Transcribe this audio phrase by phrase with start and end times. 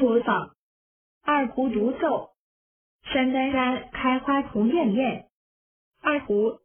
[0.00, 0.54] 播放
[1.22, 2.30] 二胡独奏
[3.02, 5.28] 山丹丹开花红艳艳
[6.00, 6.60] 二胡